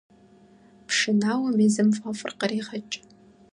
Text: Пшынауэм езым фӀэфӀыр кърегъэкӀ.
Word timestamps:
Пшынауэм 0.87 1.55
езым 1.67 1.89
фӀэфӀыр 1.97 2.31
кърегъэкӀ. 2.39 2.95